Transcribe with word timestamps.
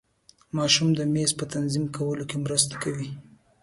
ماشوم 0.57 0.89
د 0.95 1.01
میز 1.13 1.31
په 1.39 1.45
تنظیم 1.53 1.85
کولو 1.95 2.23
کې 2.29 2.37
مرسته 2.45 2.75
کوي. 2.83 3.09